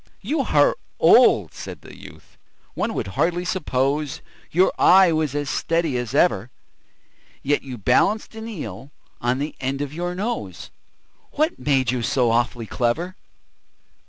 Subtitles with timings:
[0.21, 2.35] "You are old," said the youth,
[2.73, 6.49] "one would hardly suppose That your eye was as steady as ever;
[7.43, 8.89] Yet you balanced an eel
[9.21, 10.71] on the end of your nose
[11.33, 13.15] What made you so awfully clever?"